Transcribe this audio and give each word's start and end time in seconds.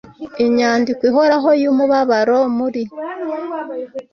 Inyandiko 0.45 1.01
ihoraho 1.09 1.49
yumubabaro 1.61 2.37
muri. 2.57 2.83